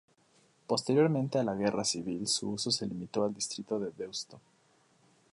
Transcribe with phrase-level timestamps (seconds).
[0.65, 4.41] Posteriormente a la Guerra civil su uso se limitó al distrito de Deusto.